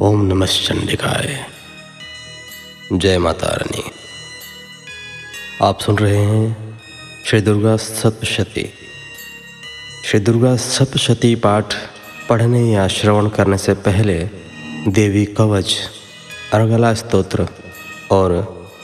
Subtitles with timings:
[0.00, 1.46] ओम नमः चंडिकाय।
[2.92, 3.82] जय माता रानी।
[5.62, 6.80] आप सुन रहे हैं
[7.26, 8.74] श्री दुर्गा सप्तशती।
[10.04, 11.74] श्री दुर्गा सप्तशती पाठ
[12.28, 14.30] पढ़ने या श्रवण करने से पहले
[14.88, 15.76] देवी कवच
[16.52, 17.48] अर्गला स्तोत्र
[18.10, 18.32] और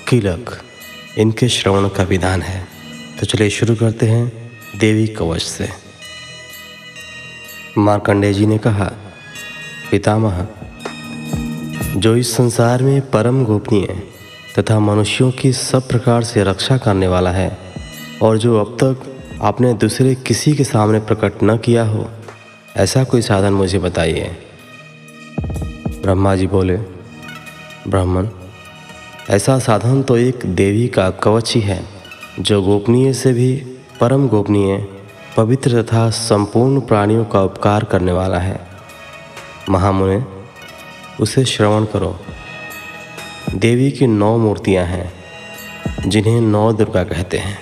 [0.09, 0.63] किलक
[1.19, 2.69] इनके श्रवण का विधान है।
[3.21, 5.69] तो चलिए शुरू करते हैं देवी कवच से।
[7.79, 8.93] मार्कंडे जी ने कहा,
[9.91, 10.49] पितामह
[12.01, 13.87] जो इस संसार में परम गोपनीय
[14.59, 17.59] तथा मनुष्यों की सब प्रकार से रक्षा करने वाला है,
[18.23, 19.03] और जो अब तक
[19.43, 22.09] आपने दूसरे किसी के सामने प्रकट न किया हो,
[22.77, 24.31] ऐसा कोई साधन मुझे बताइए।
[26.03, 26.77] ब्रह्मा जी बोले,
[27.89, 28.29] ब्राह्मण,
[29.31, 31.83] ऐसा साधन तो एक देवी का कवच ही है,
[32.41, 33.55] जो गोपनीय से भी
[34.01, 34.77] परम गोपनीय,
[35.37, 38.61] पवित्र तथा संपूर्ण प्राणियों का उपकार करने वाला है।
[39.69, 40.40] महामुने
[41.21, 42.21] उसे श्रवण करो।
[43.55, 45.13] देवी की नौ मूर्तियाँ हैं,
[46.07, 47.59] जिन्हें नौ दुर्गा कहते हैं।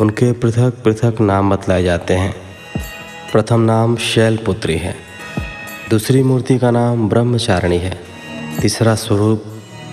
[0.00, 2.34] उनके पृथक पृथक नाम बतलाए जाते हैं।
[3.32, 4.96] प्रथम नाम शैलपुत्री है।
[5.90, 8.00] दूसरी मूर्ति का नाम ब्रह्मचारिणी है।
[8.60, 9.44] तीसरा स्वरूप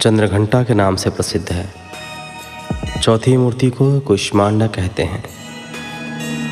[0.02, 1.70] चंद्रघंटा के नाम से प्रसिद्ध है।
[3.02, 5.24] चौथी मूर्ति को कुष्मांडा कहते हैं।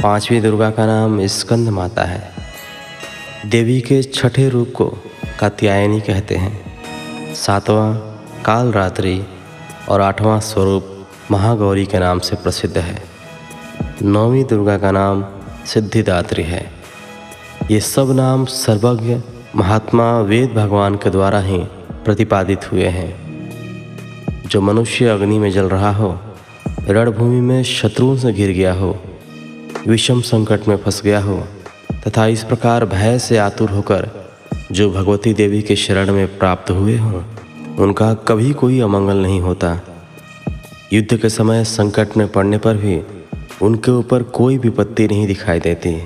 [0.04, 2.32] पांचवी दुर्गा का नाम स्कंद माता है।
[3.46, 4.98] देवी के छठे रूप को
[5.40, 6.78] कात्यायनी कहते हैं।
[7.36, 7.94] सातवां
[8.44, 9.24] काल रात्रि
[9.90, 13.04] और आठवां स्वरूप महागौरी के नाम से प्रसिद्ध है।
[14.02, 15.26] नौवीं दुर्गा का नाम
[15.66, 16.72] सिद्धिदात्री है।
[17.72, 19.22] ये सब नाम सर्वज्ञ,
[19.56, 21.58] महात्मा, वेद भगवान के द्वारा ही
[22.06, 23.12] प्रतिपादित हुए हैं।
[24.48, 26.20] जो मनुष्य अग्नि में जल रहा हो,
[26.84, 29.04] रणभूमि में शत्रुओं से घिर गया हो,
[29.88, 31.48] विषम संकट में फंस गया हो,
[32.08, 34.29] तथा इस प्रकार भय से आतुर होकर
[34.72, 37.24] जो भगवती देवी के शरण में प्राप्त हुए हों,
[37.76, 39.80] उनका कभी कोई अमंगल नहीं होता।
[40.94, 43.02] युद्ध के समय संकट में पड़ने पर भी
[43.62, 46.04] उनके ऊपर कोई विपत्ति नहीं दिखाई देती।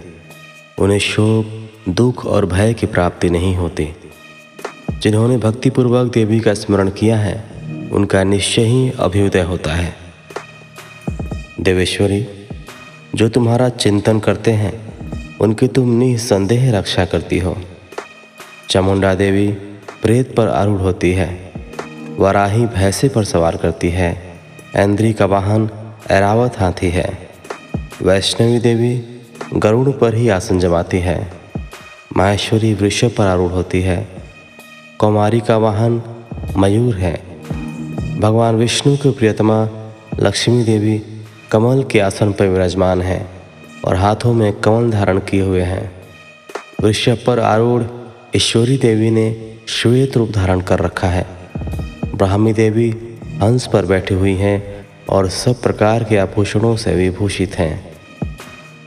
[0.80, 3.90] उन्हें शोक, दुख और भय की प्राप्ति नहीं होती।
[5.00, 7.46] जिन्होंने भक्तिपूर्वक देवी का स्मरण किया है,
[7.92, 9.96] उनका निश्चय ही अभ्युदय होता है।
[11.62, 12.28] देवेश्वरी,
[13.16, 14.94] जो तुम्हारा चिंतन करते हैं,
[15.38, 17.58] उनकी तुम निसंदेह रक्षा करती हो।
[18.74, 19.48] चामुंडा देवी
[20.02, 21.54] प्रेत पर आरूढ़ होती है।
[22.18, 24.24] वराही भैंसे पर सवार करती है।
[24.76, 25.70] ऐन्द्री का वाहन
[26.12, 27.30] ऐरावत हाथी है।
[28.02, 29.06] वैष्णवी देवी
[29.54, 31.34] गरुड़ पर ही आसन जमाती है।
[32.18, 34.08] माहेश्वरी वृषभ पर आरूढ़ होती है।
[35.00, 36.02] कौमारी का वाहन
[36.58, 37.24] मयूर है।
[38.20, 39.70] भगवान विष्णु की प्रियतमा
[40.20, 41.02] लक्ष्मी देवी
[41.52, 43.28] कमल के आसन पर विराजमान है
[43.86, 45.92] और हाथों में कमल धारण किए हुए हैं।
[46.82, 47.84] वृषभ पर आरूढ़
[48.36, 51.28] ईश्वरी देवी ने श्वेत रूप धारण कर रखा है।
[52.16, 52.96] ब्राह्मी देवी
[53.42, 57.94] हंस पर बैठी हुई हैं और सब प्रकार के आभूषणों से विभूषित हैं।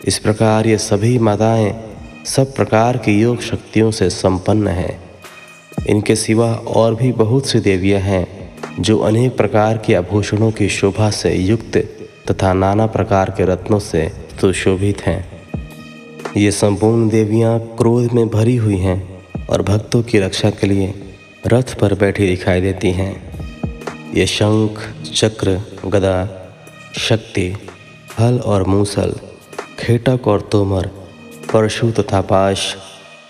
[0.05, 1.85] इस प्रकार ये सभी माताएँ
[2.27, 5.01] सब प्रकार की योग शक्तियों से संपन्न हैं।
[5.87, 11.11] इनके सिवा और भी बहुत सी देवियाँ हैं जो अनेक प्रकार के आभूषणों की शोभा
[11.11, 11.77] से युक्त
[12.31, 15.25] तथा नाना प्रकार के रत्नों से सुशोभित हैं।
[16.37, 19.16] ये संपूर्ण देवियाँ क्रोध में भरी हुई हैं।
[19.51, 20.95] और भक्तों की रक्षा के लिए
[21.47, 23.12] रथ पर बैठी दिखाई देती हैं।
[24.15, 24.81] ये शंख,
[25.15, 26.29] चक्र, गदा,
[26.99, 27.56] शक्ति
[28.21, 29.15] हल और मूसल,
[29.79, 30.87] खेटक और तोमर
[31.53, 32.77] परशु तथा पाश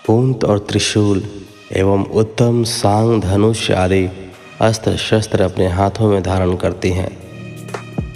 [0.07, 1.23] पूंत और त्रिशूल
[1.71, 4.07] एवं उत्तम सांग, धनुष आदि
[4.61, 7.09] अस्त्र शस्त्र अपने हाथों में धारण करती हैं।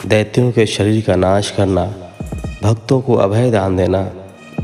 [0.08, 1.86] दैत्यों के शरीर का नाश करना,
[2.64, 4.12] भक्तों को अभय दान देना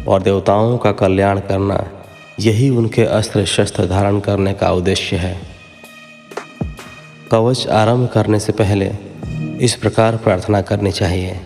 [0.07, 1.96] और देवताओं का कल्याण करना
[2.39, 5.37] यही उनके अस्त्र शस्त्र धारण करने का उद्देश्य है।
[7.31, 8.91] कवच आरंभ करने से पहले
[9.61, 11.39] इस प्रकार प्रार्थना करनी चाहिए।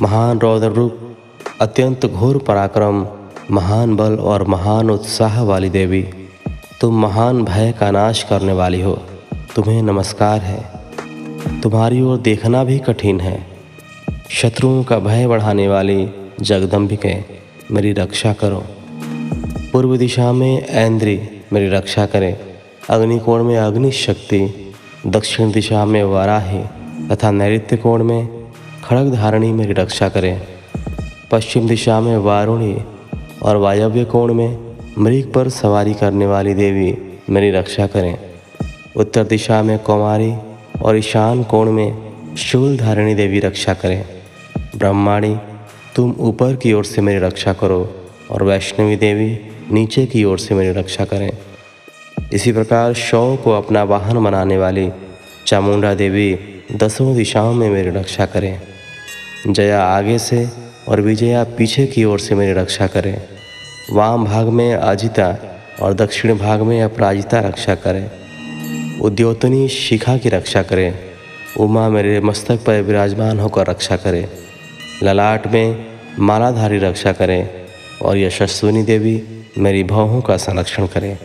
[0.00, 1.16] महान रौद्र रूप
[1.60, 3.06] अत्यंत घोर पराक्रम,
[3.50, 6.02] महान बल और महान उत्साह वाली देवी,
[6.80, 9.02] तुम महान भय का नाश करने वाली हो।
[9.56, 10.70] तुम्हें नमस्कार है।
[11.60, 13.46] तुम्हारी ओर देखना भी कठिन है।
[14.30, 16.10] शत्रुओं का भय बढ़ाने वाली
[16.40, 17.16] जगदम्बिके
[17.70, 18.64] मेरी रक्षा करो।
[19.74, 22.36] पूर्व दिशा में ऐन्द्री मेरी रक्षा करें।
[22.90, 24.72] अग्निकोण में अग्नि शक्ति,
[25.06, 26.62] दक्षिण दिशा में वाराही
[27.08, 28.28] तथा नैत्य कोण में
[28.84, 30.42] खड़ग धारणी मेरी रक्षा करें।
[31.30, 32.76] पश्चिम दिशा में वारुणी
[33.42, 36.98] और वायव्य कोण में मृग पर सवारी करने वाली देवी
[37.30, 38.18] मेरी रक्षा करें।
[38.96, 40.34] उत्तर दिशा में कौमारी
[40.82, 44.04] और ईशान कोण में शूल धारिणी देवी रक्षा करें।
[44.76, 45.36] ब्रह्माणी,
[45.96, 47.94] तुम ऊपर की ओर से मेरी रक्षा करो
[48.30, 49.38] और वैष्णवी देवी
[49.70, 51.30] नीचे की ओर से मेरी रक्षा करें।
[52.32, 54.90] इसी प्रकार शव को अपना वाहन बनाने वाली
[55.46, 56.38] चामुंडा देवी
[56.72, 58.60] दसों दिशाओं में मेरी रक्षा करें।
[59.48, 60.48] जया आगे से
[60.88, 63.22] और विजया पीछे की ओर से मेरी रक्षा करें।
[63.92, 65.38] वाम भाग में अजिता
[65.82, 68.10] और दक्षिण भाग में अपराजिता रक्षा करें।
[69.00, 70.98] उद्योतनी शिखा की रक्षा करें।
[71.60, 74.28] उमा मेरे मस्तक पर विराजमान होकर रक्षा करें।
[75.02, 75.86] ललाट में
[76.18, 77.50] मालाधारी रक्षा करें
[78.02, 79.22] और यशस्विनी देवी
[79.58, 81.18] मेरी भावों का संरक्षण करें।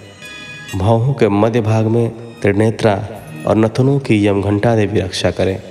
[0.78, 2.10] भावों के मध्य भाग में
[2.42, 3.08] त्रिनेत्रा
[3.48, 5.62] और नथनों की यमघंटा देवी रक्षा करें।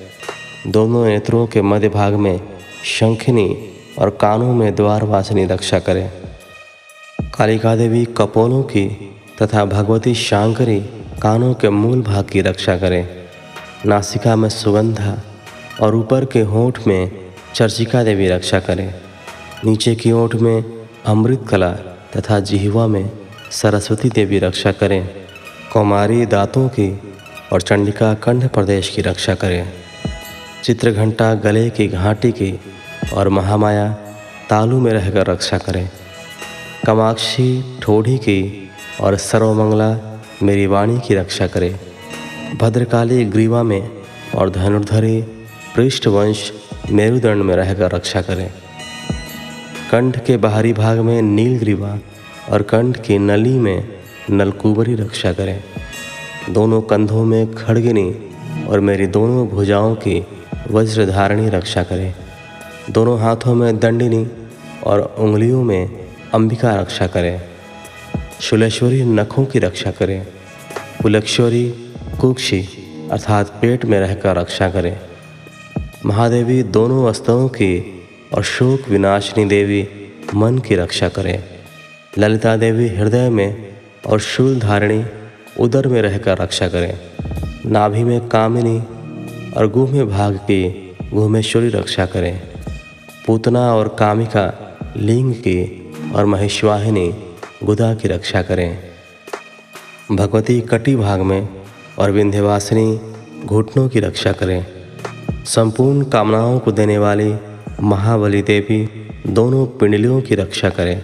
[0.67, 2.41] दोनों नेत्रों के मध्य भाग में
[2.85, 3.69] शंखिनी
[3.99, 6.11] और कानों में द्वारवासिनी रक्षा करें।
[7.39, 10.81] कालिका देवी कपोलों की तथा भगवती शांकरी
[11.23, 13.09] कानों के मूल भाग की रक्षा करें।
[13.87, 15.23] नासिका में सुगंधा
[15.83, 17.11] और ऊपर के होठ में
[17.55, 18.95] चर्चिका देवी रक्षा करें।
[19.65, 20.65] नीचे की ओठ में
[21.07, 21.77] अमृत कला
[22.17, 23.11] तथा जिहवा में
[23.51, 25.09] सरस्वती देवी रक्षा करें,
[25.73, 27.01] कौमारी दांतों की
[27.53, 29.73] और चंडिका कंठ प्रदेश की रक्षा करें।
[30.65, 32.61] चित्रघंटा गले की घाटी की
[33.15, 33.93] और महामाया
[34.51, 35.91] तालू में रहकर रक्षा करें।
[36.87, 38.71] कमाक्षी ठोढ़ी की
[39.01, 41.81] और सर्वमंगला मेरी वाणी की रक्षा करे।
[42.61, 43.91] भद्रकाली ग्रीवा में
[44.35, 45.23] और धनुर्धरी
[45.77, 46.53] पृष्ठवंश
[46.91, 48.51] मेरुदंड में रहकर रक्षा करें।
[49.91, 51.99] कंठ के बाहरी भाग में नीलग्रीवा
[52.51, 53.89] और कंठ की नली में
[54.31, 55.63] नलकुबरी रक्षा करें।
[56.51, 58.15] दोनों कंधों में खड़गिनी
[58.69, 60.27] और मेरी दोनों भुजाओं की
[60.71, 62.15] वज्रधारणी रक्षा करें।
[62.91, 64.27] दोनों हाथों में दंडिनी
[64.85, 67.43] और उंगलियों में अंबिका रक्षा करें।
[68.41, 70.27] शुलेश्वरी नखों की रक्षा करें।
[71.03, 71.75] कुलक्षवरी
[72.21, 72.69] कुक्षी
[73.11, 75.01] अर्थात पेट में रहकर रक्षा करें।
[76.07, 77.98] महादेवी दोनों वस्तुओं की
[78.35, 79.89] और शोक विनाशिनी देवी
[80.35, 81.45] मन की रक्षा करें।
[82.19, 83.69] ललिता देवी हृदय में
[84.07, 85.05] और शूल धारिणी
[85.61, 86.99] उदर में रहकर रक्षा करें।
[87.67, 88.79] नाभि में कामिनी
[89.57, 92.43] और गुह भाग की गुहेश्वरी रक्षा करें।
[93.27, 97.15] पूतना और कामिका, लिंग की और महेश्वाहिनी
[97.65, 98.79] गुदा की रक्षा करें।
[100.13, 101.49] भगवती कटी भाग में
[101.99, 103.01] और विंध्यवासिनी,
[103.45, 104.67] घुटनों की रक्षा करें।
[105.45, 107.35] संपूर्ण कामनाओं को देने वाली
[107.81, 108.89] महाबली देवी
[109.27, 111.03] दोनों पिंडलियों की रक्षा करें।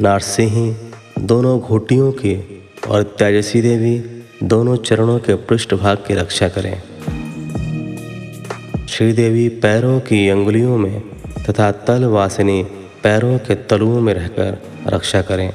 [0.00, 0.76] नारसिंह
[1.18, 6.82] दोनों घोटियों की और तेजस्वी देवी दोनों चरणों के पृष्ठभाग की रक्षा करें।
[8.88, 11.00] श्रीदेवी पैरों की अंगुलियों में
[11.50, 12.62] तथा तल वासिनी
[13.02, 15.52] पैरों के तलुओं में रहकर रक्षा करें।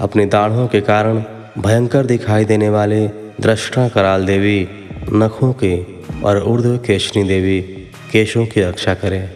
[0.00, 1.22] अपनी दाढ़ों के कारण
[1.58, 3.08] भयंकर दिखाई देने वाले
[3.40, 4.68] दृष्टा कराल देवी,
[5.12, 5.82] नखों के
[6.22, 7.60] और ऊर्ध्व केशनी देवी,
[8.12, 9.30] केशों की रक्षा करें।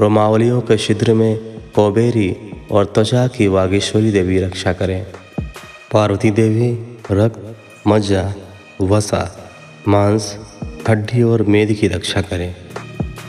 [0.00, 2.36] रोमावलियों के छिद्र में कौबेरी
[2.70, 5.06] और त्वचा की वागेश्वरी देवी रक्षा करें।
[5.92, 7.56] पार्वती देवी, रक्त,
[7.88, 8.34] मज्जा,
[8.82, 9.50] वसा,
[9.88, 10.38] मांस,
[10.88, 12.54] हड्डी और मेद की रक्षा करें।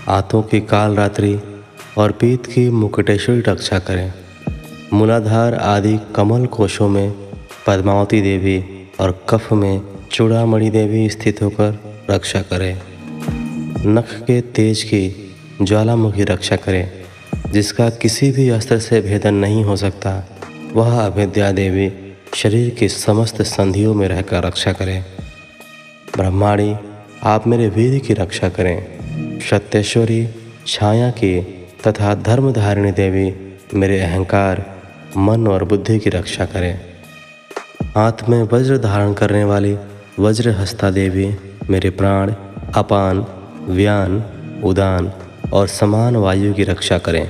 [0.08, 1.40] आंतों की काल रात्रि
[1.98, 4.14] और पीत की मुकुटेश्वरी रक्षा करें।
[4.94, 7.12] मूलाधार आदि कमल कोशों में
[7.68, 9.82] पद्मावती देवी और कफ में
[10.12, 11.80] चूड़ामणि देवी स्थित होकर
[12.10, 12.82] रक्षा करें।
[13.86, 15.23] नख के तेज की
[15.62, 16.92] ज्वालामुखी रक्षा करें,
[17.52, 20.30] जिसका किसी भी अस्त्र से भेदन नहीं हो सकता,
[20.74, 21.94] वह अभिद्या देवी
[22.36, 25.06] शरीर की समस्त संधियों में रहकर रक्षा करें।
[26.18, 26.76] ब्रह्माणी,
[27.24, 28.86] आप मेरे वीर की रक्षा करें।
[29.50, 30.30] सत्येश्वरी,
[30.68, 31.42] छाया की
[31.88, 34.82] तथा धर्मधारिणी देवी मेरे अहंकार,
[35.18, 36.80] मन और बुद्धि की रक्षा करें।
[37.82, 39.78] हाथ में वज्र धारण करने वाली
[40.20, 41.36] वज्र हस्ता देवी
[41.70, 42.32] मेरे प्राण,
[42.76, 43.26] अपान,
[43.66, 44.24] व्यान,
[44.64, 45.12] उदान
[45.52, 47.30] और समान वायु की रक्षा करें।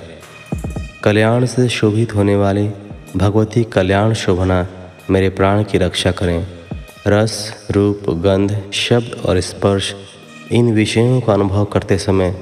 [1.03, 2.69] कल्याण से शोभित होने वाली
[3.17, 4.67] भगवती कल्याण शोभना
[5.09, 6.47] मेरे प्राण की रक्षा करें।
[7.07, 9.93] रस, रूप, गंध, शब्द और स्पर्श,
[10.51, 12.35] इन विषयों का अनुभव करते समय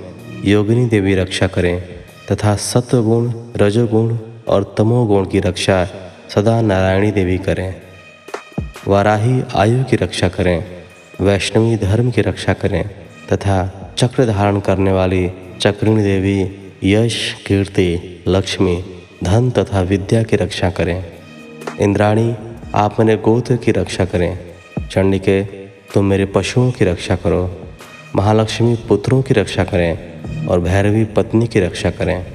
[0.46, 1.82] योगिनी देवी रक्षा करें
[2.32, 5.86] तथा सत्वगुण, रजोगुण और तमोगुण की रक्षा
[6.30, 7.75] सदा नारायणी देवी करें।
[8.88, 10.63] वाराही आयु की रक्षा करें,
[11.22, 12.84] वैष्णवी धर्म की रक्षा करें
[13.34, 13.58] तथा
[13.98, 16.51] चक्र धारण करने वाली चक्रिणी देवी,
[16.94, 18.86] यश, कीर्ति, लक्ष्मी,
[19.24, 21.06] धन तथा विद्या की रक्षा करें।
[21.80, 22.36] इंद्राणी,
[22.75, 24.39] आप मेरे गोत्र की रक्षा करें।
[24.91, 25.44] चंडिके,
[25.94, 27.62] तुम मेरे पशुओं की रक्षा करो।
[28.15, 29.98] महालक्ष्मी पुत्रों की रक्षा करें
[30.48, 32.25] और भैरवी पत्नी की रक्षा करें।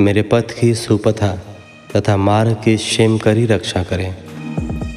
[0.00, 1.56] मेरे पथ की सुपथा
[1.96, 4.14] तथा मार्ग की शेमकरी रक्षा करें।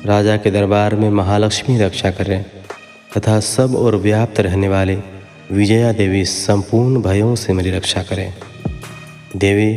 [0.05, 2.45] राजा के दरबार में महालक्ष्मी रक्षा करें
[3.17, 5.18] तथा सब और व्याप्त रहने वाले
[5.51, 8.33] विजया देवी संपूर्ण भयों से मेरी रक्षा करें।
[9.35, 9.69] देवी,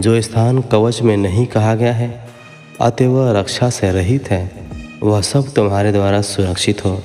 [0.00, 2.28] जो स्थान कवच में नहीं कहा गया है,
[2.80, 4.50] अतः वह रक्षा से रहित है।
[5.02, 7.02] वह सब तुम्हारे द्वारा सुरक्षित हो,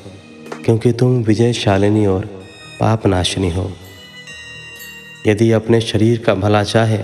[0.66, 2.26] क्योंकि तुम विजयशालिनी और
[2.80, 3.72] पापनाशिनी हो।
[5.28, 7.04] यदि अपने शरीर का भला चाहे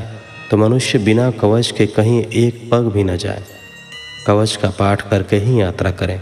[0.51, 3.43] तो मनुष्य बिना कवच के कहीं एक पग भी न जाए।
[4.27, 6.19] कवच का पाठ करके ही यात्रा करें।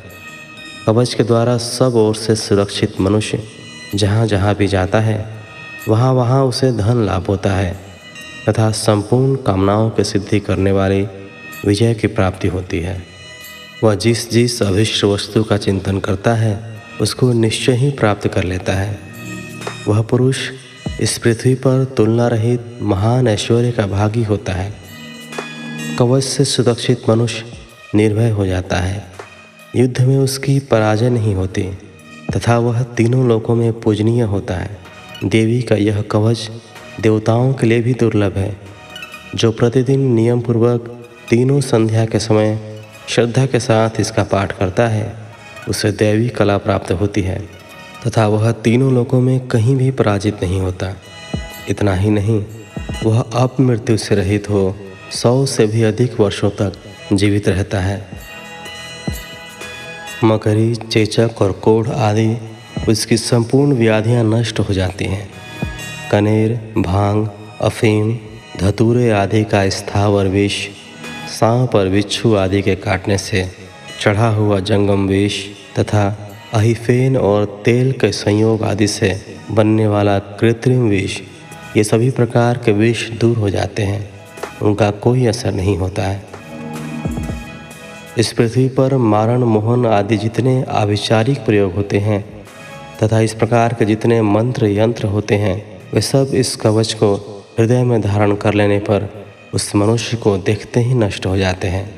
[0.85, 3.60] कवच के द्वारा सब ओर से सुरक्षित मनुष्य
[3.95, 5.25] जहाँ जहाँ भी जाता है,
[5.87, 7.79] वहाँ वहाँ उसे धन लाभ होता है,
[8.49, 11.01] तथा संपूर्ण कामनाओं की सिद्धि करने वाली
[11.65, 13.03] विजय की प्राप्ति होती है।
[13.83, 18.73] वह जिस जिस अभिष्ट वस्तु का चिंतन करता है, उसको निश्चय ही प्राप्त कर लेता
[18.73, 18.99] है।
[19.87, 20.37] वह पुरुष
[21.01, 24.73] इस पृथ्वी पर तुलना रहित महान ऐश्वर्य का भागी होता है।
[25.99, 27.45] कवच से सुरक्षित मनुष्य
[27.95, 29.05] निर्भय हो जाता है।
[29.75, 31.77] युद्ध में उसकी पराजय नहीं होती।
[32.31, 34.77] तथा वह तीनों लोकों में पूजनीय होता है।
[35.23, 36.49] देवी का यह कवच
[37.01, 38.55] देवताओं के लिए भी दुर्लभ है,
[39.35, 42.59] जो प्रतिदिन नियम पूर्वक तीनों संध्या के समय
[43.09, 45.13] श्रद्धा के साथ इसका पाठ करता है,
[45.69, 47.39] उसे दैवी कला प्राप्त होती है,
[48.07, 50.93] तथा वह तीनों लोकों में कहीं भी पराजित नहीं होता।
[51.69, 52.45] इतना ही नहीं,
[53.05, 54.75] वह अपमृत्यु से रहित हो,
[55.11, 56.73] सौ से भी अधिक वर्षों तक
[57.13, 58.20] जीवित रहता है।
[60.23, 62.37] मकरी चेचक और कोढ़ आदि
[62.89, 65.29] उसकी संपूर्ण व्याधियाँ नष्ट हो जाती हैं।
[66.11, 67.29] कनेर, भाँग,
[67.61, 68.17] अफीम,
[68.59, 70.67] धतूरे आदि का स्थावर विष,
[71.39, 73.51] सांप और बिच्छू आदि के काटने से
[74.01, 75.45] चढ़ा हुआ जंगम विष
[75.79, 81.19] तथा अहिफेन और तेल के संयोग आदि से बनने वाला कृत्रिम विष,
[81.77, 84.09] ये सभी प्रकार के विष दूर हो जाते हैं।
[84.61, 86.30] उनका कोई असर नहीं होता है।
[88.21, 92.45] इस पृथ्वी पर मारण, मोहन आदि जितने आविचारिक प्रयोग होते हैं,
[93.03, 97.15] तथा इस प्रकार के जितने मंत्र यंत्र होते हैं, वे सब इस कवच को
[97.59, 101.89] हृदय में धारण कर लेने पर उस मनुष्य को देखते ही नष्ट हो जाते हैं।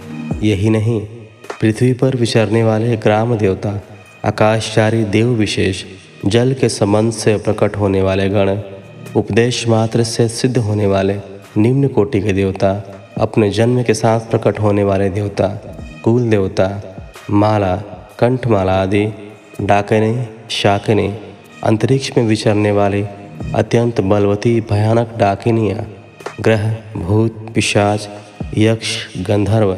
[0.44, 1.02] यही नहीं,
[1.62, 3.82] पृथ्वी पर विचरने वाले ग्राम देवता,
[4.26, 5.84] आकाशचारी देव विशेष,
[6.26, 8.58] जल के संबंध से प्रकट होने वाले गण,
[9.16, 11.18] उपदेश मात्र से सिद्ध होने वाले
[11.58, 12.74] निम्न कोटि के देवता,
[13.18, 15.70] अपने जन्म के साथ प्रकट होने वाले देवता
[16.04, 16.68] कुल देवता
[17.30, 17.76] माला,
[18.20, 19.06] कंठमाला आदि
[19.62, 21.08] डाकने, शाकने,
[21.64, 23.02] अंतरिक्ष में विचरने वाले
[23.56, 25.86] अत्यंत बलवती, भयानक डाकिनियाँ,
[26.42, 28.10] ग्रह, भूत, पिशाच,
[28.58, 29.74] यक्ष, गंधर्व,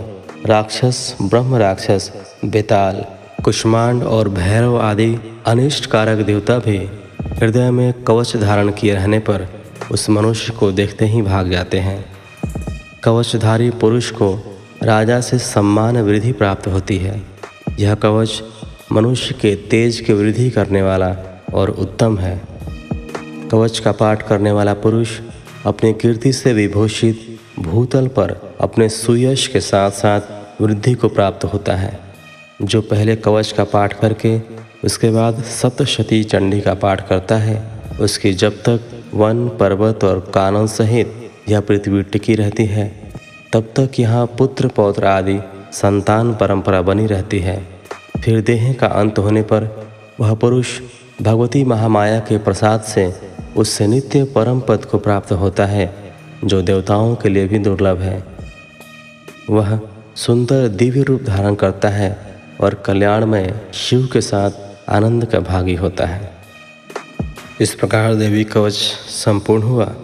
[0.46, 2.12] राक्षस, ब्रह्म राक्षस,
[2.46, 3.06] बेताल,
[3.44, 5.16] कुष्मांड और भैरव आदि
[5.48, 6.78] अनिष्ट कारक देवता भी
[7.22, 9.48] हृदय में कवच धारण किए रहने पर
[9.92, 12.06] उस मनुष्य को देखते ही भाग जाते हैं।
[13.04, 14.55] कवचधारी पुरुष को
[14.86, 17.22] राजा से सम्मान वृद्धि प्राप्त होती है।
[17.80, 18.44] यह कवच
[18.92, 22.42] मनुष्य के तेज की वृद्धि करने वाला और उत्तम है।
[23.52, 25.20] कवच का पाठ करने वाला पुरुष
[25.66, 30.22] अपनी कीर्ति से विभूषित भूतल पर अपने सुयश के साथ साथ
[30.62, 32.00] वृद्धि को प्राप्त होता है।
[32.62, 34.42] जो पहले कवच का पाठ करके
[34.86, 40.68] उसके बाद सप्तशती चंडी का पाठ करता है, उसकी जब तक वन, पर्वत और कानन
[40.68, 43.05] सहित यह पृथ्वी टिकी रहती है
[43.56, 45.40] तब तक यहाँ पुत्र पौत्र आदि
[45.72, 47.68] संतान परंपरा बनी रहती है।
[48.24, 49.88] फिर देह का अंत होने पर
[50.20, 50.82] वह पुरुष
[51.22, 53.16] भगवती महामाया के प्रसाद से
[53.58, 58.24] उससे नित्य परम पद को प्राप्त होता है, जो देवताओं के लिए भी दुर्लभ है।
[59.50, 59.80] वह
[60.16, 64.52] सुंदर दिव्य रूप धारण करता है और कल्याणमय शिव के साथ
[64.90, 66.32] आनंद का भागी होता है।
[67.62, 68.74] इस प्रकार देवी कवच
[69.10, 69.96] संपूर्ण हुआ।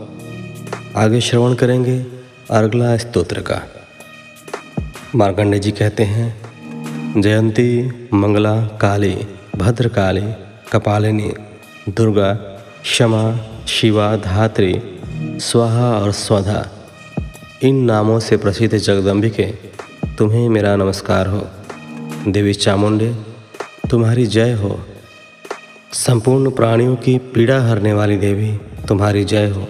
[0.96, 2.21] आगे श्रवण करेंगे।
[2.52, 3.62] अगला स्तोत्र का।
[5.16, 6.42] मार्कंडे जी कहते हैं,
[7.22, 10.34] जयंती, मंगला, काली, भद्रकाली,
[10.72, 11.34] कपालिनी,
[11.90, 12.34] दुर्गा,
[12.84, 14.82] क्षमा, शिवा, धात्री,
[15.40, 16.70] स्वाहा और स्वधा,
[17.64, 19.46] इन नामों से प्रसिद्ध जगदम्बिके,
[20.18, 21.48] तुम्हें मेरा नमस्कार हो।
[22.28, 23.16] देवी चामुंडे,
[23.90, 24.80] तुम्हारी जय हो।
[25.94, 29.68] संपूर्ण प्राणियों की पीड़ा हरने वाली देवी, तुम्हारी जय हो।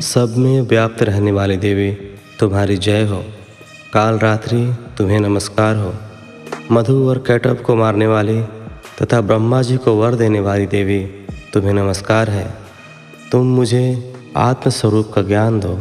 [0.00, 1.92] सब में व्याप्त रहने वाली देवी,
[2.38, 3.24] तुम्हारी जय हो।
[3.92, 5.94] काल रात्रि, तुम्हें नमस्कार हो।
[6.72, 8.42] मधु और कैटअप को मारने वाली
[9.02, 11.00] तथा ब्रह्मा जी को वर देने वाली देवी,
[11.52, 12.54] तुम्हें नमस्कार है।
[13.32, 15.80] तुम मुझे आत्मस्वरूप का ज्ञान दो।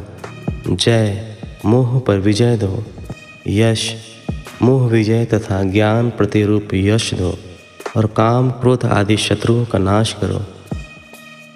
[0.67, 1.35] जय,
[1.65, 2.83] मोह पर विजय दो।
[3.47, 3.95] यश,
[4.61, 7.39] मोह विजय तथा ज्ञान प्रतिरूप यश दो।
[7.97, 10.41] और काम, क्रोध आदि शत्रुओं का नाश करो।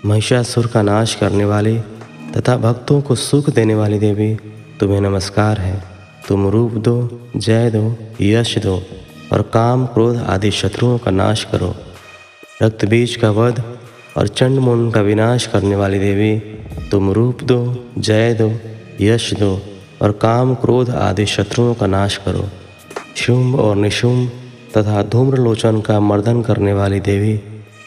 [0.06, 1.82] महिषासुर का नाश करने वाली
[2.38, 4.36] तथा भक्तों को सुख देने वाली देवी,
[4.80, 5.84] तुम्हें नमस्कार है।
[6.28, 8.84] तुम रूप दो, जय दो, यश दो,
[9.34, 11.76] और काम क्रोध आदि शत्रुओं का नाश करो।
[12.64, 13.64] रक्त बीज का वध
[14.18, 16.40] और चंड मुन का विनाश करने वाली देवी,
[16.92, 18.52] तुम रूप दो, जय दो,
[19.02, 19.62] यश दो,
[20.02, 22.50] और काम क्रोध आदि शत्रुओं का नाश करो।
[23.16, 24.32] शुंभ और निशुंभ
[24.78, 27.38] तथा धूम्रलोचन का मर्दन करने वाली देवी,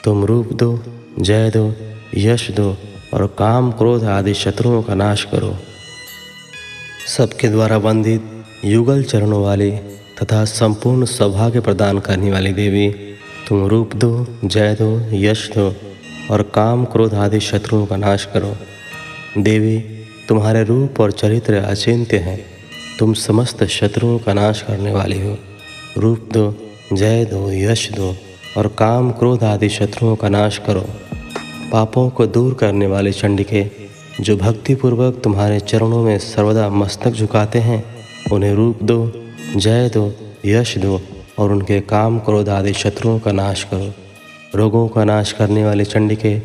[0.04, 0.84] तुम रूप दो,
[1.20, 1.74] जय दो,
[2.16, 2.76] यश दो
[3.16, 5.56] और काम क्रोध आदि शत्रुओं का नाश करो।
[7.16, 9.70] सबके द्वारा वंदित युगल चरणों वाली
[10.22, 12.88] तथा संपूर्ण सौभाग्य प्रदान करने वाली देवी,
[13.48, 15.76] तुम रूप दो, जय दो, यश दो
[16.30, 18.56] और काम क्रोध आदि शत्रुओं का नाश करो।
[19.38, 19.78] देवी,
[20.28, 22.46] तुम्हारे रूप और चरित्र अचिंत्य हैं।
[22.98, 25.38] तुम समस्त शत्रुओं का नाश करने वाली हो।
[25.98, 26.56] रूप दो,
[26.92, 28.16] जय दो, यश दो
[28.56, 30.86] और काम क्रोध आदि शत्रुओं का नाश करो।
[31.72, 33.66] पापों को दूर करने वाले चंडिके,
[34.20, 37.84] जो भक्तिपूर्वक तुम्हारे चरणों में सर्वदा मस्तक झुकाते हैं,
[38.32, 39.12] उन्हें रूप दो,
[39.56, 40.12] जय दो,
[40.46, 41.00] यश दो,
[41.38, 43.92] और उनके काम क्रोध आदि शत्रुओं का नाश करो।
[44.54, 46.40] रोगों का नाश करने वाले चंडिके,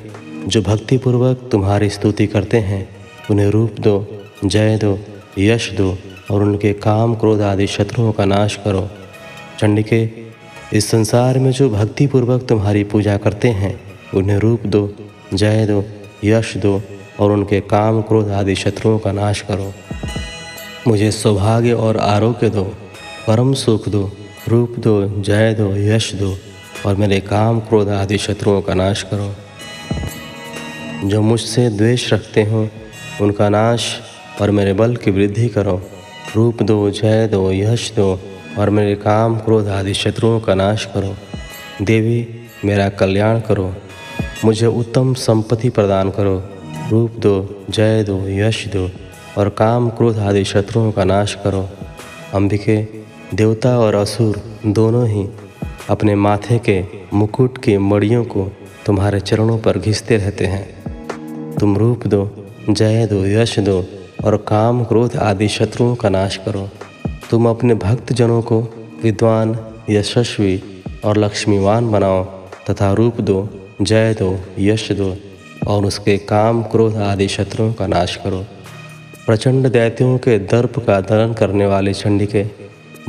[0.47, 2.89] जो भक्तिपूर्वक तुम्हारी स्तुति करते हैं,
[3.31, 4.07] उन्हें रूप दो,
[4.45, 4.99] जय दो,
[5.39, 5.97] यश दो,
[6.31, 8.89] और उनके काम क्रोध आदि शत्रुओं का नाश करो।
[9.59, 10.09] चंडिके,
[10.73, 13.79] इस संसार में जो भक्तिपूर्वक तुम्हारी पूजा करते हैं,
[14.13, 14.95] उन्हें रूप दो
[15.33, 15.85] जय दो,
[16.23, 16.81] यश दो
[17.19, 19.73] और उनके काम, क्रोध आदि शत्रुओं का नाश करो।
[20.87, 22.63] मुझे सौभाग्य और आरोग्य दो,
[23.27, 24.11] परम सुख दो,
[24.47, 26.37] रूप दो, जय दो, यश दो
[26.85, 29.35] और मेरे काम, क्रोध आदि शत्रुओं का नाश करो।
[31.07, 32.69] जो मुझसे द्वेष रखते हो,
[33.21, 33.99] उनका नाश
[34.41, 35.81] और मेरे बल की वृद्धि करो।
[36.35, 38.19] रूप दो, जय दो, यश दो
[38.57, 41.15] और मेरे काम, क्रोध आदि शत्रुओं का नाश करो।
[41.81, 42.27] देवी,
[42.65, 43.75] मेरा कल्याण करो।
[44.45, 46.43] मुझे उत्तम संपत्ति प्रदान करो,
[46.91, 48.89] रूप दो, जय दो, यश दो,
[49.37, 51.69] और काम क्रोध आदि शत्रुओं का नाश करो।
[52.33, 52.87] अंबिके,
[53.33, 55.27] देवता और असुर दोनों ही
[55.89, 56.83] अपने माथे के
[57.13, 58.51] मुकुट की मड़ियों को
[58.85, 60.83] तुम्हारे चरणों पर घिसते रहते हैं।
[61.55, 63.85] तुम रूप दो, जय दो, यश दो,
[64.23, 66.69] और काम क्रोध आदि शत्रुओं का नाश करो।
[67.29, 68.61] तुम अपने भक्त जनों को
[69.03, 72.23] विद्वान, यशस्वी और लक्ष्मीवान बनाओ,
[72.69, 73.49] तथा रूप दो
[73.81, 75.17] जय दो, यश दो,
[75.67, 78.45] और उसके काम, क्रोध आदि शत्रुओं का नाश करो।
[79.25, 82.45] प्रचंड दैत्यों के दर्प का दलन करने वाले चंडिके,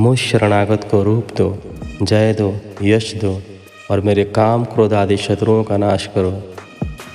[0.00, 1.58] मुझ शरणागत को रूप दो,
[2.02, 3.42] जय दो, यश दो,
[3.90, 6.42] और मेरे काम, क्रोध आदि शत्रुओं का नाश करो।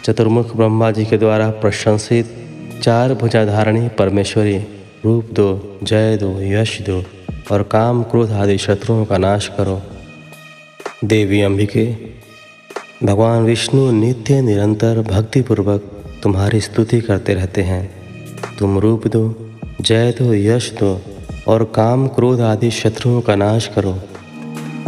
[0.04, 2.36] चतुर्मुख ब्रह्मा जी के द्वारा प्रशंसित
[2.84, 4.58] चार भुजाधारणी परमेश्वरी,
[5.06, 7.04] रूप दो, जय दो, यश दो,
[7.52, 9.82] और काम, क्रोध आदि शत्रुओं का नाश करो।
[11.06, 12.18] देवी अंबिके
[13.04, 15.82] भगवान विष्णु नित्य, निरंतर, भक्तिपूर्वक
[16.24, 17.90] तुम्हारी स्तुति करते रहते हैं।
[18.60, 19.50] तुम रूप दो,
[19.82, 21.02] जय दो, यश दो
[21.48, 24.00] और काम, क्रोध आदि शत्रुओं का नाश करो।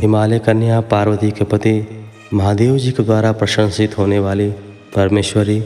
[0.01, 1.87] हिमालय कन्या पार्वती के पति
[2.33, 4.49] महादेव जी के द्वारा प्रशंसित होने वाली
[4.95, 5.61] परमेश्वरी,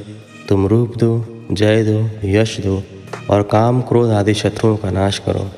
[0.50, 2.84] तुम रूप दो, जय दो, यश दो
[3.30, 5.50] और काम, क्रोध आदि शत्रुओं का नाश करो।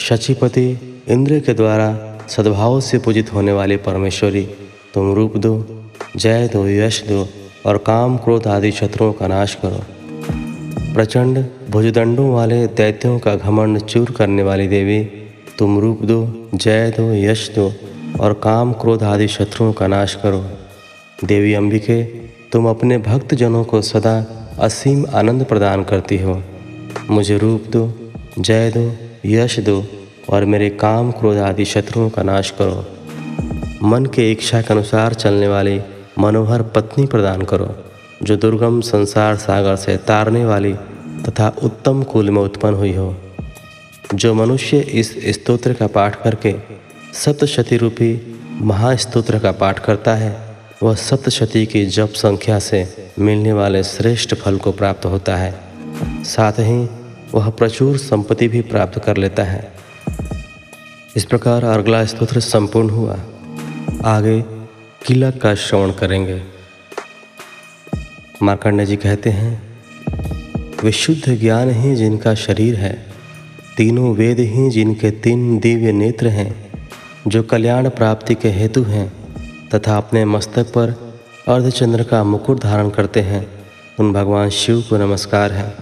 [0.00, 4.48] शचिपति इंद्र के द्वारा सद्भाव से पूजित होने वाली परमेश्वरी
[4.94, 5.66] तुम रूप दो,
[6.16, 7.28] जय दो, यश दो,
[7.66, 9.82] और काम क्रोध आदि शत्रुओं का नाश करो।
[10.94, 15.04] प्रचंड भुजदंडों वाले दैत्यों का घमंड चूर करने वाली देवी,
[15.58, 17.72] तुम रूप दो, जय दो, यश दो,
[18.20, 20.44] और काम क्रोध आदि शत्रुओं का नाश करो।
[21.24, 22.04] देवी अंबिके,
[22.52, 26.42] तुम अपने भक्त जनों को सदा असीम आनंद प्रदान करती हो।
[27.10, 27.92] मुझे रूप दो,
[28.38, 28.92] जय दो,
[29.26, 29.84] यश दो,
[30.30, 32.97] और मेरे काम क्रोध आदि शत्रुओं का नाश करो।
[33.82, 35.80] मन के इच्छा के अनुसार चलने वाली
[36.18, 37.84] मनोहर पत्नी प्रदान करो,
[38.22, 40.74] जो दुर्गम संसार सागर से तारने वाली
[41.28, 43.16] तथा उत्तम कुल में उत्पन्न हुई हो।
[44.14, 46.54] जो मनुष्य इस स्तोत्र का पाठ करके
[47.14, 53.82] सप्तशती रूपी महास्तोत्र का पाठ करता है, वह सप्तशती की जप संख्या से मिलने वाले
[53.82, 55.60] श्रेष्ठ फल को प्राप्त होता है।
[56.24, 56.88] साथ ही
[57.34, 59.72] वह प्रचुर संपत्ति भी प्राप्त कर लेता है।
[61.16, 63.18] इस प्रकार अगला स्तोत्र संपूर्ण हुआ।
[64.04, 64.42] आगे
[65.06, 66.42] किलक का श्रवण करेंगे।
[68.42, 69.62] मार्कंडे जी कहते हैं,
[70.84, 73.06] विशुद्ध ज्ञान ही जिनका शरीर है,
[73.76, 76.70] तीनों वेद ही जिनके तीन दिव्य नेत्र हैं,
[77.26, 79.12] जो कल्याण प्राप्ति के हेतु हैं,
[79.68, 81.14] तथा अपने मस्तक पर
[81.48, 83.48] अर्धचंद्र का मुकुट धारण करते हैं।
[84.00, 85.74] उन भगवान शिव को नमस्कार है।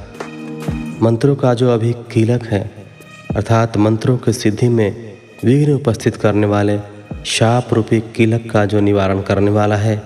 [1.02, 2.70] मंत्रों का जो अभी कीलक है,
[3.36, 5.12] अर्थात मंत्रों की सिद्धि में
[5.44, 6.95] विघ्न उपस्थित करने वाले
[7.26, 10.02] शाप रूपी किलक का जो निवारण करने वाला है,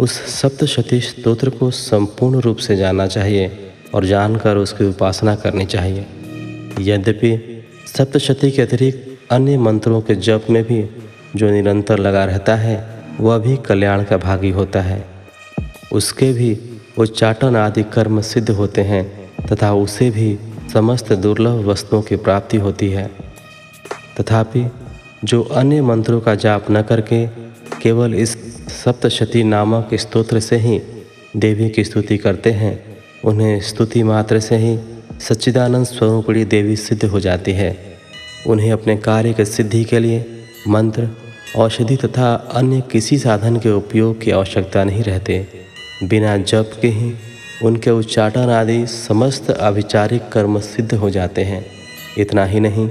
[0.00, 6.06] उस सप्तशती स्तोत्र को संपूर्ण रूप से जानना चाहिए और जानकर उसकी उपासना करनी चाहिए।
[6.80, 10.84] यद्यपि सप्तशती के अतिरिक्त अन्य मंत्रों के जप में भी
[11.36, 12.76] जो निरंतर लगा रहता है,
[13.20, 15.04] वह भी कल्याण का भागी होता है।
[15.92, 16.58] उसके भी
[16.98, 19.04] उच्चाटन आदि कर्म सिद्ध होते हैं
[19.46, 20.38] तथा उसे भी
[20.72, 23.10] समस्त दुर्लभ वस्तुओं की प्राप्ति होती है।
[24.20, 24.66] तथापि
[25.24, 27.26] जो अन्य मंत्रों का जाप न करके
[27.82, 28.32] केवल इस
[28.68, 30.80] सप्तशती नामक स्तोत्र से ही
[31.36, 34.78] देवी की स्तुति करते हैं, उन्हें स्तुति मात्र से ही
[35.20, 37.76] सच्चिदानंद स्वरूपड़ी देवी सिद्ध हो जाती है।
[38.46, 41.08] उन्हें अपने कार्य की सिद्धि के लिए मंत्र,
[41.56, 45.46] औषधि तथा अन्य किसी साधन के उपयोग की आवश्यकता नहीं रहते।
[46.04, 47.14] बिना जप के ही
[47.64, 51.66] उनके उच्चाटन आदि समस्त अभिचारिक कर्म सिद्ध हो जाते हैं।
[52.18, 52.90] इतना ही नहीं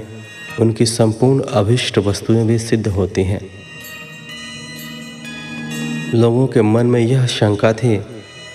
[0.60, 3.40] उनकी संपूर्ण अभिष्ट वस्तुएँ भी सिद्ध होती हैं।
[6.14, 7.96] लोगों के मन में यह शंका थी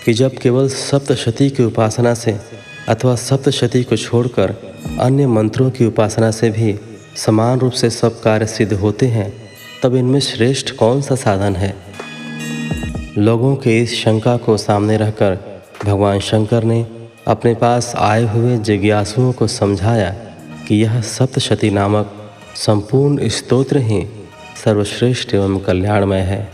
[0.06, 2.40] कि जब केवल सप्तशती की उपासना से
[2.90, 4.56] अथवा सप्तशती को छोड़कर
[5.00, 6.80] अन्य मंत्रों की उपासना से भी
[7.16, 9.34] समान रूप से सब कार्य सिद्ध होते हैं,
[9.84, 11.76] तब इनमें श्रेष्ठ कौन सा साधन है?
[13.18, 16.88] लोगों के इस शंका को सामने रखकर भगवान शंकर ने
[17.28, 20.16] अपने पास आए हुए जिज्ञासुओं को समझाया
[20.68, 24.06] कि यह सप्तशती नामक संपूर्ण स्तोत्र ही
[24.64, 26.52] सर्वश्रेष्ठ एवं कल्याणमय है।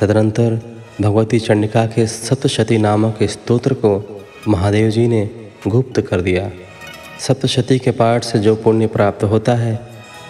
[0.00, 0.60] तदनंतर
[1.00, 5.30] भगवती चंडिका के सप्तशती नामक स्तोत्र को महादेव जी ने
[5.66, 6.50] गुप्त कर दिया।
[7.20, 9.78] सप्तशती के पाठ से जो पुण्य प्राप्त होता है,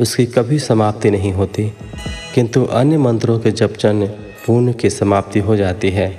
[0.01, 1.73] उसकी कभी समाप्ति नहीं होती,
[2.35, 4.07] किंतु अन्य मंत्रों के जपचन
[4.47, 6.19] पुण्य की समाप्ति हो जाती है।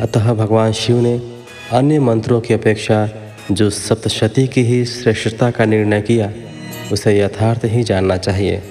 [0.00, 1.20] अतः भगवान शिव ने
[1.72, 3.08] अन्य मंत्रों की अपेक्षा
[3.50, 6.32] जो सप्तशती की ही श्रेष्ठता का निर्णय किया,
[6.92, 8.62] उसे यथार्थ ही जानना चाहिए।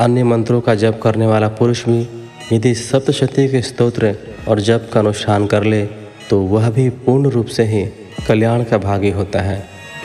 [0.00, 4.14] अन्य मंत्रों का जप करने वाला पुरुष भी यदि सप्तशती के स्तोत्र
[4.48, 5.84] और जप का अनुष्ठान कर ले
[6.30, 7.84] तो वह भी पूर्ण रूप से ही
[8.28, 9.64] कल्याण का भागी होता है।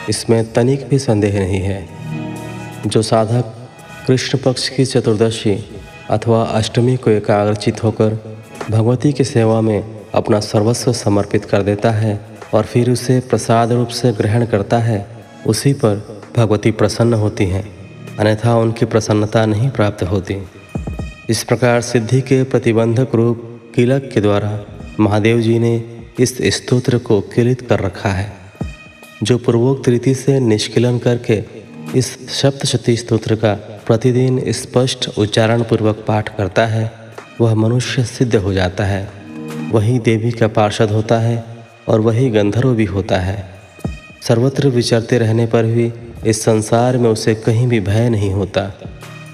[0.10, 1.88] इसमें तनिक भी संदेह नहीं है।
[2.88, 3.69] जो साधक
[4.08, 5.58] कृष्ण पक्ष की चतुर्दशी
[6.10, 8.19] अथवा अष्टमी को एकाग्रचित होकर
[8.69, 13.88] भगवती की सेवा में अपना सर्वस्व समर्पित कर देता है और फिर उसे प्रसाद रूप
[13.88, 15.06] से ग्रहण करता है,
[15.48, 17.64] उसी पर भगवती प्रसन्न होती हैं,
[18.18, 20.38] अन्यथा उनकी प्रसन्नता नहीं प्राप्त होती।
[21.30, 24.60] इस प्रकार सिद्धि के प्रतिबंधक रूप किलक के द्वारा
[25.00, 25.76] महादेव जी ने
[26.20, 28.32] इस स्तोत्र को किलित कर रखा है,
[29.24, 31.44] जो पूर्वोक्त रीति से निष्किलन करके
[31.96, 32.08] इस
[32.42, 33.54] सप्तशती स्तोत्र का
[33.88, 36.92] प्रतिदिन स्पष्ट उच्चारण पूर्वक पाठ करता है,
[37.42, 39.08] वह मनुष्य सिद्ध हो जाता है।
[39.72, 41.49] वही देवी का पार्षद होता है
[41.89, 43.49] और वही गंधर्व भी होता है।
[44.21, 45.93] सर्वत्र विचरते रहने पर भी
[46.25, 48.71] इस संसार में उसे कहीं भी भय नहीं होता।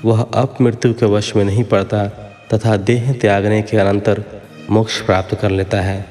[0.05, 2.07] वह अप मृत्यु के वश में नहीं पड़ता
[2.53, 4.23] तथा देह त्यागने के अनंतर
[4.69, 6.05] मोक्ष प्राप्त कर लेता है।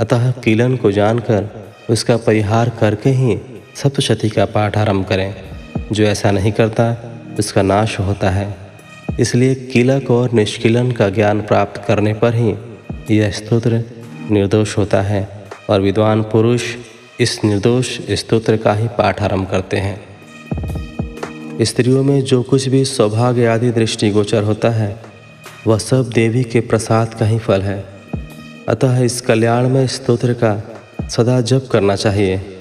[0.00, 3.38] अतः कीलन को जानकर उसका परिहार करके ही
[3.76, 5.34] सप्तशती का पाठ आरंभ करें।
[5.92, 8.56] जो ऐसा नहीं करता, उसका नाश होता है।
[9.20, 12.54] इसलिए कीलक और निष्किलन का ज्ञान प्राप्त करने पर ही
[13.10, 13.84] यह स्तोत्र
[14.30, 15.33] निर्दोष होता है।
[15.70, 16.62] और विद्वान पुरुष
[17.20, 20.14] इस निर्दोष स्तोत्र का ही पाठ आरंभ करते हैं।
[21.62, 25.02] स्त्रियों में जो कुछ भी सौभाग्य आदि दृष्टिगोचर होता है,
[25.66, 27.86] वह सब देवी के प्रसाद का ही फल है।
[28.68, 30.62] अतः इस कल्याण में स्तोत्र का
[31.08, 32.60] सदा जप करना चाहिए।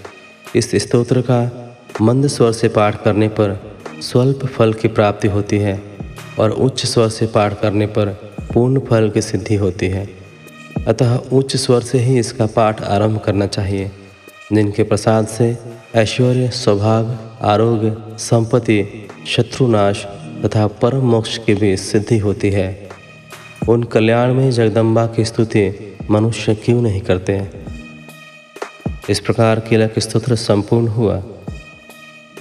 [0.56, 1.60] इस स्तोत्र का
[2.02, 5.84] मंद स्वर से पाठ करने पर स्वल्प फल की प्राप्ति होती है
[6.40, 8.08] और उच्च स्वर से पाठ करने पर
[8.54, 10.23] पूर्ण फल की सिद्धि होती है।
[10.88, 13.92] अतः उच्च स्वर से ही इसका पाठ आरंभ करना चाहिए,
[14.54, 15.58] जिनके प्रसाद से
[15.96, 20.04] ऐश्वर्य सौभाग्य आरोग्य, संपत्ति, शत्रुनाश
[20.46, 22.90] तथा परम मोक्ष की भी सिद्धि होती है।
[23.70, 27.48] उन कल्याण में जगदम्बा की स्तुति मनुष्य क्यों नहीं करते?
[29.10, 31.24] इस प्रकार किलक स्तोत्र संपूर्ण हुआ।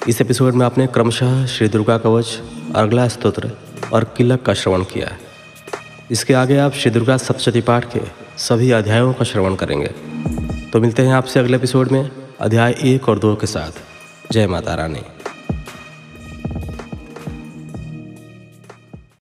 [0.08, 2.40] इस एपिसोड में आपने क्रमशः श्री दुर्गा कवच,
[2.74, 3.50] अगला स्तोत्र
[3.92, 5.16] और किलक का श्रवण किया।
[6.10, 9.86] इसके आगे आप श्री दुर्गा सप्तशती पाठ के सभी अध्यायों का श्रवण करेंगे।
[10.72, 13.72] तो मिलते हैं आपसे अगले एपिसोड में, अध्याय एक और दो के साथ।
[14.32, 15.21] जय माता रानी।